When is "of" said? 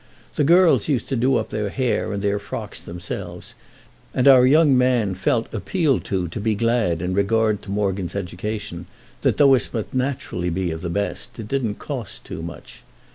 10.71-10.81